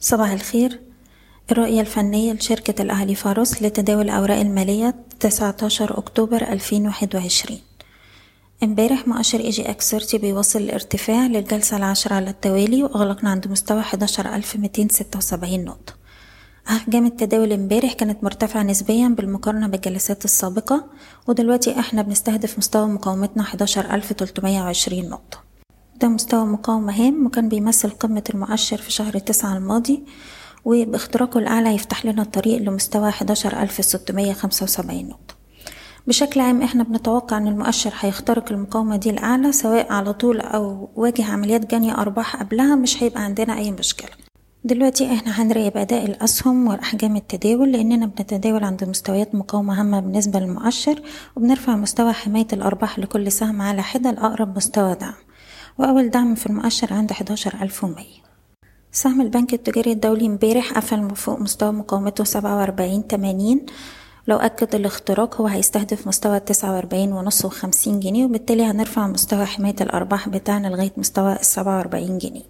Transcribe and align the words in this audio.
صباح 0.00 0.30
الخير. 0.30 0.80
الرؤية 1.50 1.80
الفنية 1.80 2.32
لشركة 2.32 2.82
الأهلي 2.82 3.14
فاروس 3.14 3.62
لتداول 3.62 4.04
الأوراق 4.04 4.38
المالية 4.38 4.94
19 5.20 5.98
أكتوبر 5.98 6.42
2021 6.42 7.58
امبارح 8.62 9.08
مؤشر 9.08 9.40
EGX 9.40 9.90
30 9.90 10.20
بيوصل 10.20 10.58
الارتفاع 10.58 11.26
للجلسة 11.26 11.76
العاشرة 11.76 12.14
على 12.14 12.30
التوالي 12.30 12.82
وأغلقنا 12.82 13.30
عند 13.30 13.48
مستوى 13.48 13.80
11276 13.80 15.64
نقطة. 15.64 15.92
أحجام 16.68 17.06
التداول 17.06 17.52
امبارح 17.52 17.92
كانت 17.92 18.24
مرتفعة 18.24 18.62
نسبيا 18.62 19.08
بالمقارنة 19.08 19.66
بالجلسات 19.68 20.24
السابقة 20.24 20.84
ودلوقتي 21.26 21.80
إحنا 21.80 22.02
بنستهدف 22.02 22.58
مستوى 22.58 22.88
مقاومتنا 22.88 23.42
11320 23.42 25.08
نقطة. 25.08 25.47
ده 26.00 26.08
مستوى 26.08 26.46
مقاومة 26.46 26.92
هام 26.92 27.26
وكان 27.26 27.48
بيمثل 27.48 27.90
قمة 27.90 28.22
المؤشر 28.34 28.76
في 28.76 28.92
شهر 28.92 29.18
تسعة 29.18 29.56
الماضي 29.56 30.02
وباختراقه 30.64 31.38
الأعلى 31.38 31.74
يفتح 31.74 32.06
لنا 32.06 32.22
الطريق 32.22 32.62
لمستوى 32.62 33.08
11675 33.08 35.08
نقطة. 35.08 35.34
بشكل 36.06 36.40
عام 36.40 36.62
إحنا 36.62 36.82
بنتوقع 36.84 37.36
إن 37.36 37.46
المؤشر 37.48 37.92
هيخترق 38.00 38.52
المقاومة 38.52 38.96
دي 38.96 39.10
الأعلى 39.10 39.52
سواء 39.52 39.92
على 39.92 40.12
طول 40.12 40.40
أو 40.40 40.88
واجه 40.96 41.24
عمليات 41.24 41.70
جني 41.74 41.92
أرباح 41.94 42.36
قبلها 42.36 42.74
مش 42.76 43.02
هيبقى 43.02 43.22
عندنا 43.24 43.58
أي 43.58 43.70
مشكلة. 43.72 44.10
دلوقتي 44.64 45.12
إحنا 45.14 45.42
هنراقب 45.42 45.76
أداء 45.76 46.04
الأسهم 46.04 46.66
وأحجام 46.68 47.16
التداول 47.16 47.72
لأننا 47.72 48.06
بنتداول 48.06 48.64
عند 48.64 48.84
مستويات 48.84 49.34
مقاومة 49.34 49.80
هامة 49.80 50.00
بالنسبة 50.00 50.40
للمؤشر 50.40 51.02
وبنرفع 51.36 51.76
مستوى 51.76 52.12
حماية 52.12 52.46
الأرباح 52.52 52.98
لكل 52.98 53.32
سهم 53.32 53.62
على 53.62 53.82
حدة 53.82 54.10
لأقرب 54.10 54.56
مستوى 54.56 54.94
دعم. 54.94 55.14
وأول 55.78 56.10
دعم 56.10 56.34
في 56.34 56.46
المؤشر 56.46 56.92
عند 56.92 57.10
11100 57.10 58.04
سهم 58.92 59.20
البنك 59.20 59.54
التجاري 59.54 59.92
الدولي 59.92 60.26
امبارح 60.26 60.72
قفل 60.72 61.16
فوق 61.16 61.40
مستوى 61.40 61.72
مقاومته 61.72 62.24
سبعة 62.24 62.56
وأربعين 62.58 63.06
تمانين. 63.06 63.66
لو 64.28 64.36
أكد 64.36 64.74
الاختراق 64.74 65.40
هو 65.40 65.46
هيستهدف 65.46 66.06
مستوى 66.08 66.40
تسعة 66.40 66.72
وأربعين 66.74 67.12
ونص 67.12 67.44
وخمسين 67.44 68.00
جنيه 68.00 68.24
وبالتالي 68.24 68.64
هنرفع 68.64 69.06
مستوى 69.06 69.44
حماية 69.44 69.74
الأرباح 69.80 70.28
بتاعنا 70.28 70.68
لغاية 70.68 70.92
مستوى 70.96 71.32
السبعة 71.32 71.76
وأربعين 71.76 72.18
جنيه. 72.18 72.42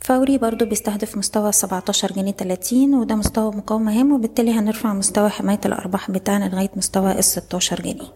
فوري 0.00 0.38
برضو 0.38 0.64
بيستهدف 0.64 1.16
مستوى 1.16 1.52
سبعتاشر 1.52 2.12
جنيه 2.12 2.32
تلاتين 2.32 2.94
وده 2.94 3.14
مستوى 3.14 3.50
مقاومة 3.56 4.00
هام 4.00 4.12
وبالتالي 4.12 4.52
هنرفع 4.52 4.92
مستوى 4.92 5.28
حماية 5.28 5.60
الأرباح 5.66 6.10
بتاعنا 6.10 6.44
لغاية 6.44 6.70
مستوى 6.76 7.18
الستاشر 7.18 7.80
جنيه. 7.82 8.12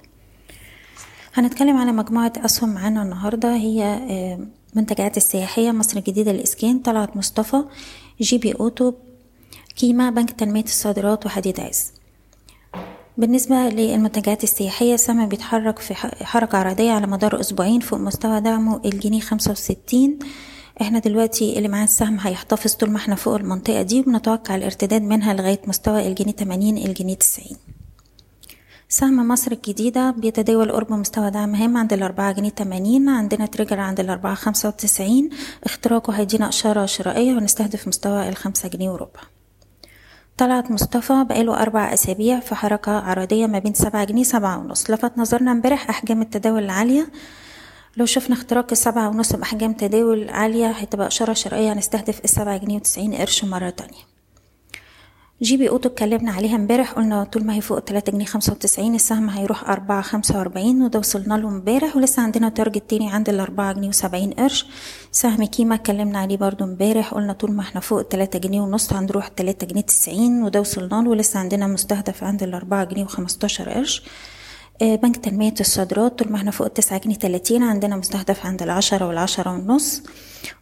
هنتكلم 1.35 1.77
على 1.77 1.93
مجموعة 1.93 2.33
أسهم 2.37 2.75
معانا 2.75 3.03
النهاردة. 3.03 3.55
هي 3.57 3.99
المنتجعات 4.75 5.17
السياحية 5.17 5.71
مصر 5.71 5.99
الجديدة 5.99 6.33
للإسكان 6.33 6.79
طلعت 6.79 7.17
مصطفى 7.17 7.65
GB 8.21 8.53
Auto 8.53 8.93
كيما 9.77 10.11
بنك 10.11 10.31
تنمية 10.31 10.65
الصادرات 10.65 11.27
وحديد 11.27 11.61
عز. 11.61 11.93
بالنسبة 13.19 13.57
للمنتجعات 13.69 14.45
السياحية 14.45 14.97
سهم 14.97 15.27
بيتحرك 15.29 15.79
في 15.79 15.95
حركة 16.25 16.59
عرضية 16.59 16.91
على 16.93 17.07
مدار 17.07 17.41
أسبوعين 17.41 17.81
فوق 17.81 17.99
مستوى 17.99 18.41
دعمه 18.41 18.81
الجنيه 18.85 19.21
خمسة 19.21 19.51
وستين. 19.51 20.19
إحنا 20.81 20.99
دلوقتي 20.99 21.59
اللي 21.59 21.69
معاه 21.69 21.85
السهم 21.85 22.19
هيحتفظ 22.21 22.73
طول 22.73 22.91
ما 22.91 22.97
إحنا 22.97 23.15
فوق 23.15 23.35
المنطقة 23.35 23.83
دي 23.83 24.01
وبنتوقع 24.01 24.57
الارتداد 24.57 25.03
منها 25.03 25.35
لغاية 25.35 25.61
مستوى 25.67 26.09
الجنيه 26.09 26.33
تمانين 26.33 26.79
الجنيه 26.79 27.15
تسعين. 27.15 27.57
سهم 28.95 29.29
مصر 29.29 29.53
الجديدة 29.53 30.11
بيتداول 30.11 30.73
قرب 30.73 30.93
مستوى 30.93 31.31
دعم 31.31 31.55
هام 31.55 31.77
عند 31.77 31.93
الأربعة 31.93 32.33
جنيه 32.33 32.49
تمانين 32.49 33.09
عندنا 33.09 33.47
تريجر 33.47 33.81
عند 33.81 34.01
الأربعة 34.01 34.35
خمسة 34.35 34.69
وتسعين 34.69 35.31
اختراقه 35.65 36.13
هيدينا 36.13 36.49
إشارة 36.49 36.87
شرائية 36.87 37.33
ونستهدف 37.35 37.89
مستوى 37.89 38.29
الخمسة 38.29 38.69
جنيه 38.69 38.91
وربع. 38.91 39.21
طلعت 40.37 40.71
مصطفى 40.71 41.25
بقاله 41.29 41.63
أربع 41.63 41.93
أسابيع 41.93 42.41
في 42.41 42.55
حركة 42.55 42.93
عرضية 42.93 43.47
ما 43.47 43.59
بين 43.59 43.75
سبعة 43.75 44.05
جنيه 44.05 44.23
سبعة 44.25 44.59
ونص. 44.59 44.91
لفت 44.91 45.19
نظرنا 45.19 45.53
امبارح 45.53 45.91
أحجام 45.91 46.23
التداول 46.23 46.65
العالية 46.65 47.09
لو 47.97 48.07
شفنا 48.07 48.37
اختراق 48.37 48.67
السبعة 48.73 49.09
ونص 49.09 49.33
بأحجام 49.33 49.73
تداول 49.73 50.29
عالية 50.29 50.71
هتبقى 50.71 51.07
إشارة 51.07 51.33
شرائية 51.33 51.73
هنستهدف 51.73 52.21
السبعة 52.25 52.57
جنيه 52.57 52.77
وتسعين 52.77 53.15
قرش 53.15 53.45
مرة 53.45 53.71
تانية. 53.71 54.14
GB 55.43 55.69
Auto 55.69 55.89
اتكلمنا 55.89 56.33
عليها 56.33 56.57
امبارح 56.57 56.93
قلنا 56.93 57.25
طول 57.25 57.45
ما 57.45 57.55
هي 57.55 57.61
فوق 57.61 57.81
تلاتة 57.81 58.13
جنيه 58.13 58.25
خمسة 58.25 58.53
وتسعين 58.53 58.95
السهم 58.95 59.31
هيروح 59.31 59.71
أربعة 59.71 60.03
خمسة 60.03 60.39
وأربعين 60.39 60.83
وده 60.83 60.99
وصلنا 60.99 61.35
له 61.35 61.49
امبارح 61.49 61.97
ولسه 61.97 62.23
عندنا 62.23 62.49
target 62.49 62.91
تاني 62.91 63.11
عند 63.13 63.29
الأربعة 63.29 63.73
جنيه 63.73 63.89
وسبعين 63.89 64.31
قرش. 64.33 64.67
سهم 65.13 65.45
كيما 65.45 65.75
اتكلمنا 65.75 66.19
عليه 66.19 66.37
برضو 66.37 66.65
امبارح 66.65 67.15
قلنا 67.15 67.33
طول 67.33 67.53
ما 67.53 67.61
إحنا 67.63 67.81
فوق 67.81 68.03
تلاتة 68.03 68.39
جنيه 68.39 68.61
ونص 68.61 68.93
هنروح 68.93 69.29
تلاتة 69.29 69.67
جنيه 69.67 69.81
تسعين 69.81 70.43
وده 70.43 70.61
وصلنا 70.61 71.03
له 71.03 71.11
ولسه 71.11 71.41
عندنا 71.41 71.67
مستهدف 71.67 72.25
عند 72.25 72.43
الأربعة 72.43 72.85
جنيه 72.85 73.05
وخمستاشر 73.05 73.69
قرش. 73.71 74.03
بنك 74.81 75.17
تنمية 75.17 75.55
الصادرات 75.61 76.19
طول 76.19 76.33
ما 76.33 76.37
إحنا 76.37 76.51
فوق 76.51 76.67
التسعة 76.67 76.99
جنيه 77.01 77.15
تلاتين 77.15 77.63
عندنا 77.63 77.97
مستهدف 77.97 78.47
عند 78.47 78.63
العشرة 78.63 79.09
والعشرة 79.09 79.51
ونص. 79.51 80.03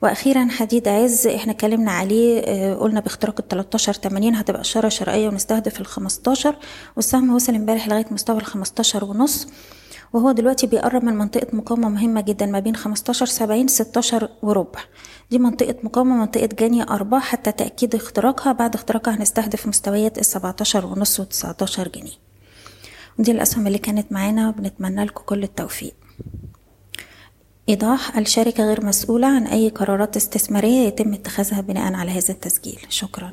وأخيرا 0.03 0.49
حديد 0.51 0.89
عز 0.89 1.27
إحنا 1.27 1.53
اتكلمنا 1.53 1.91
عليه 1.91 2.41
آه 2.41 2.75
قلنا 2.75 3.01
باختراق 3.01 3.35
ال 3.41 3.49
13 3.49 3.93
80 3.93 4.35
هتبقى 4.35 4.61
اشاره 4.61 4.89
شرائية 4.89 5.29
ونستهدف 5.29 5.81
ال 5.81 5.87
15 5.87 6.57
والسهم 6.97 7.35
وصل 7.35 7.55
امبارح 7.55 7.89
لغاية 7.89 8.07
مستوى 8.11 8.37
ال 8.37 8.45
15 8.45 9.05
ونص. 9.05 9.47
وهو 10.13 10.33
دلوقتي 10.33 10.67
بيقرب 10.67 11.05
من 11.05 11.15
منطقة 11.19 11.47
مقاومة 11.57 11.89
مهمة 11.89 12.21
جدا 12.21 12.47
ما 12.47 12.59
بين 12.61 12.77
15 12.77 13.27
70 13.27 13.69
16 13.69 14.29
وربع. 14.43 14.81
دي 15.31 15.39
منطقة 15.39 15.75
مقاومة 15.83 16.17
منطقة 16.17 16.47
جني 16.47 16.83
أرباح 16.83 17.23
حتى 17.23 17.53
تأكيد 17.53 17.95
اختراقها. 17.95 18.53
بعد 18.53 18.75
اختراقها 18.75 19.15
هنستهدف 19.17 19.67
مستويات 19.67 20.19
ال 20.19 20.25
17 20.25 20.87
ونص 20.87 21.21
و 21.21 21.25
19 21.25 21.89
جنيه. 21.89 22.22
ودي 23.19 23.31
الأسهم 23.31 23.67
اللي 23.67 23.79
كانت 23.79 24.13
معانا 24.13 24.49
وبنتمنى 24.49 25.05
لكم 25.05 25.25
كل 25.25 25.43
التوفيق. 25.43 25.95
إيضاح 27.69 28.17
الشركة 28.17 28.65
غير 28.65 28.87
مسؤولة 28.87 29.27
عن 29.27 29.47
أي 29.47 29.69
قرارات 29.69 30.17
استثمارية 30.17 30.87
يتم 30.87 31.13
اتخاذها 31.13 31.61
بناء 31.61 31.95
على 31.95 32.11
هذا 32.11 32.31
التسجيل. 32.35 32.81
شكراً. 32.89 33.33